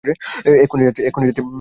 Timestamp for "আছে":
1.29-1.41